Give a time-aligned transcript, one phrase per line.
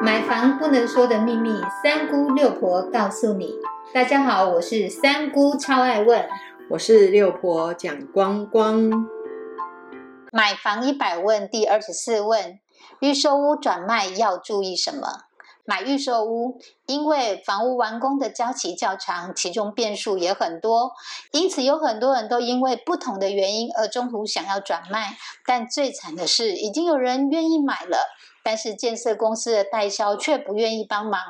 [0.00, 3.56] 买房不能说的秘密，三姑六婆告诉你。
[3.92, 6.24] 大家好，我是三姑，超爱问。
[6.70, 9.08] 我是六婆蒋光光。
[10.30, 12.60] 买房一百问第二十四问：
[13.00, 15.27] 预售屋转卖要注意什么？
[15.68, 20.92] 买预售屋，因为房屋完工的交期较长，其中变数也很多，
[21.30, 25.18] 因此有很多人都因为不同的原因而中途想要转卖。
[25.44, 27.98] 但最惨的是，已经有人愿意买了，
[28.42, 31.20] 但是建设公司的代销却不愿意帮忙。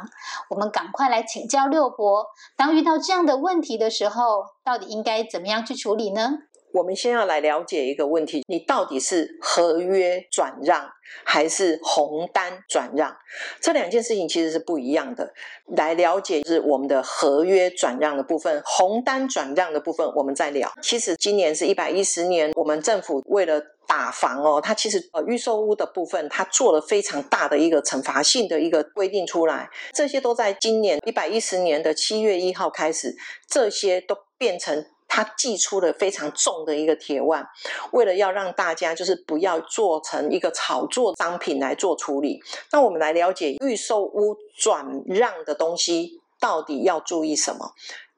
[0.50, 2.24] 我们赶快来请教六婆，
[2.56, 6.34] 当遇到这样的问题的时候，到底应该怎么样去处理呢？
[6.72, 10.90] 我们先要来了解一个问题：你到底是合约转让
[11.24, 13.16] 还是红单转让？
[13.60, 15.32] 这两件事情其实是不一样的。
[15.76, 20.70] 来了解是我们的合约转让的部分，红单转让的部分我们再聊。
[20.82, 29.70] 其实今年是一百一十年，我们政府为了打房哦，它其实呃预售屋的部分，它做了非常大的一个惩罚性的一个规定出来。
[29.92, 33.16] 这些都在今年一百一十年的七月一号开始，
[33.48, 34.84] 这些都变成。
[35.08, 37.44] 他寄出了非常重的一个铁腕，
[37.92, 42.40] 为了要让大家就是不要做成一个炒作商品来做处理。
[42.70, 47.72] 那我们来了解预售屋转让的东西到底要注意什么？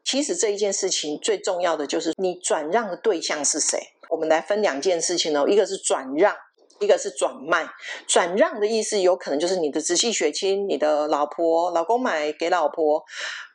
[0.04, 3.78] 其实这一件事情最重要的就是你转让的对象是谁。
[4.08, 6.36] 我们来分两件事情哦，一个是转让。
[6.80, 7.68] 一个是转卖，
[8.06, 13.04] 转让的意思有可能就是你的直系血亲，你的老婆、老公买给老婆，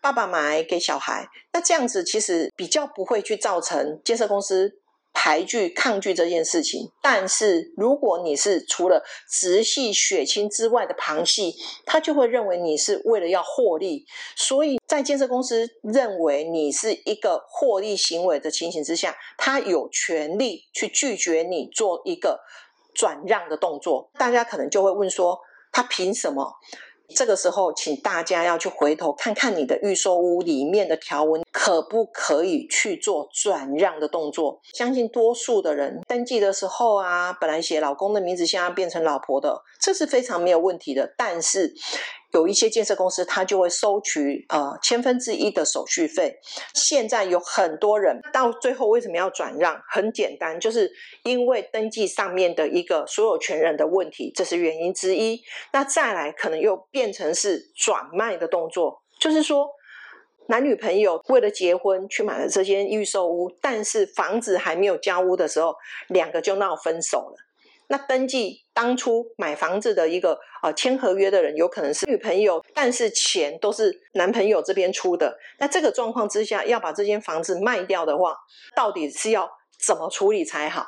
[0.05, 1.27] 爸爸买给小孩。
[1.51, 4.71] 那这样子其实比较不会去造成建设公司
[5.11, 6.91] 排拒、抗拒这件事情。
[7.01, 11.55] 但是如果你是除了直系血亲之外的旁系，
[11.87, 14.05] 他就会认为你是为了要获利。
[14.35, 22.41] 所以在建设公司认为你是一个获利行为的情形之下，他有权利去拒绝你做一个。
[22.93, 25.37] 转让的动作，大家可能就会问说，
[25.73, 26.53] 他凭什么？
[27.09, 34.59] 这个时候，请大家要去回头看看你的预售屋里面的条文，可不可以去做转让的动作？
[34.73, 41.13] 相信多数的人登记的时候啊，本来写老公的名字，现在变成老婆的，这是非常没有问题的。
[41.17, 41.73] 但是，
[42.35, 46.37] 有一些建设公司，他就会收取呃千分之一的手续费。
[46.73, 49.81] 现在有很多人到最后为什么要转让？
[49.89, 50.91] 很简单，就是
[51.23, 55.41] 因为登记上面的一个所有权人的问题，这是原因之一。
[55.71, 59.69] 那再来，可能又变成是转卖的动作，就是说
[60.49, 65.73] 男女朋友为了结婚去买了这间预售屋，但是房子还没有交屋的时候，
[66.09, 67.44] 两个就闹分手了。
[67.87, 75.37] 那登记当初买房子的一个呃签合约的人，有可能是女朋友，但是钱都是男朋友这边出的。
[75.59, 78.35] 那这个状况之下，要把这间房子卖掉的话，
[78.75, 79.49] 到底是要
[79.85, 80.87] 怎么处理才好？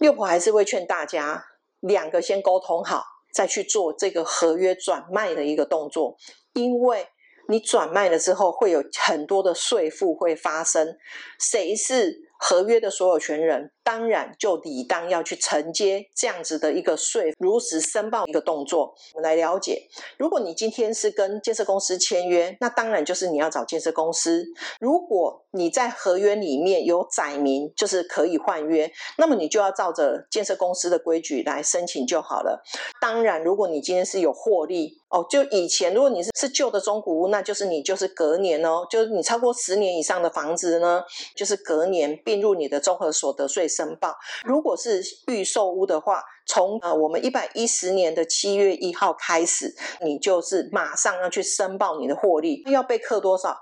[0.00, 1.44] 六婆还是会劝大家，
[1.80, 3.02] 两个先沟通好，
[3.32, 6.16] 再去做这个合约转卖的一个动作，
[6.52, 7.06] 因为
[7.48, 10.96] 你转卖了之后，会有很多的税负会发生，
[11.38, 12.22] 谁是？
[12.38, 18.94] 合约的所有权人当然就理当要去承接这样子的一个税，如实申报一个动作。
[19.14, 24.44] 我们来了解，如果你今天是跟建设公司签约，那当然就是你要找建设公司。
[24.80, 32.62] 如果你在合约里面有载明，就是可以换约，那么你就要照着建设公司的规矩来申请就好了。
[33.00, 41.04] 当然，如果你今天是有获利哦，就以前如果你是是旧的中古屋，那就是你就是隔年哦，就是你超过十年以上的房子呢，
[41.36, 42.18] 就是隔年。
[42.24, 44.16] 并入你的综合所得税申报。
[44.44, 53.56] 如果是预售屋的话，从呃我们一百一十年的七月一号开始，你就是马上要去申报你的获利，要被课多少？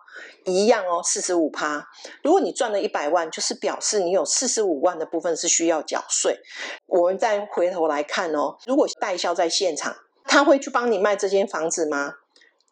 [0.45, 1.87] 一样哦，四十五趴。
[2.23, 6.39] 如果你赚了一百万，就是表示你有四十五万的部分是需要缴税。
[6.87, 12.17] 我们再回头来看哦，如果代销在现场，他会去帮你卖这间房子吗？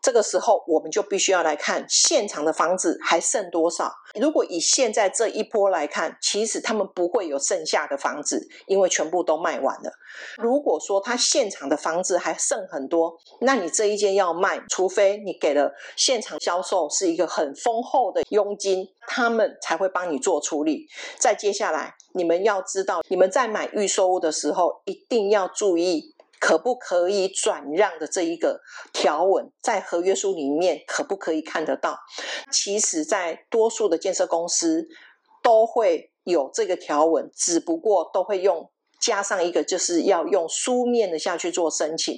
[0.02, 3.92] 这个时候，我们就必须要来看现场的房子还剩多少。
[4.20, 9.92] 如果以现在这一波来看，其实他们不会有剩下的房子，因为全部都卖完了。
[10.38, 20.88] 如果说他现场的房子还剩很多，那你这一间要卖，除非你给了现场销售是一个很丰厚的佣金，他们才会帮你做处理。
[21.18, 26.14] 再接下来，你们要知道，你们在买预售屋的时候，一定要注意。
[26.40, 28.60] 可不可以转让的这一个
[28.92, 31.98] 条文，在合约书里面可不可以看得到？
[32.50, 34.88] 其实，在多数的建设公司
[35.42, 42.16] 都会有这个条文，只不过都会用加上一个，就是要用书面的下去做申请。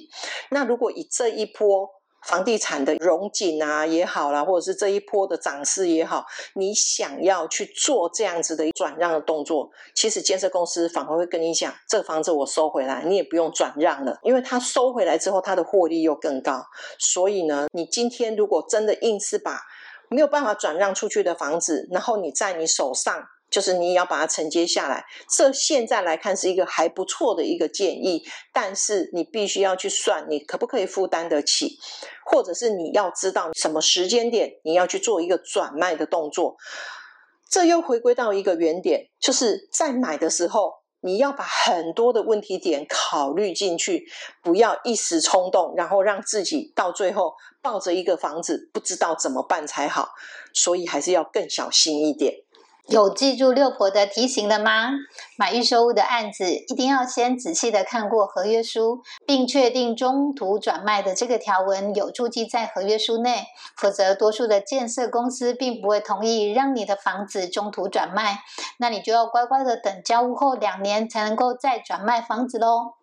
[0.49, 1.89] 那如果以这一波
[2.25, 6.25] 房地产的融景啊也好啦，或者是这一波的涨势也好，
[6.55, 16.63] 你想要去做这样子的转让的动作，其实建设公司反而会跟你讲，这个房子我收回来，你也不用转让了，因为它收回来之后，它的获利又更高。
[16.97, 19.59] 所以呢，你今天如果真的硬是把
[20.09, 23.27] 没有办法转让出去的房子，然后你在你手上。
[23.53, 31.77] 就是你也要把它承接下来，这现在来看是一个还不错的一个建议，但是你必须要去算你可不可以负担得起，
[32.25, 36.57] 或者是你要知道什么时间点你要去做一个转卖的动作。
[37.47, 44.07] 这又回归到一个原点，就是在买的时候，你要把很多的问题点考虑进去，
[44.41, 50.09] 不要一时冲动，然后让自己到最后抱着一个房子不知道怎么办才好，
[50.55, 52.42] 所以还是要更小心一点。
[52.89, 54.89] 有记住六婆的提醒了吗？
[55.37, 63.45] 买预售屋的案子，一定要先仔细的看过合约书，并确定中途转卖的这个条文有注记在合约书内，
[63.77, 68.39] 否则多数的建设公司并不会同意让你的房子中途转卖，
[68.77, 73.02] 那你就要乖乖的等交屋后两年才能够再转卖房子喽。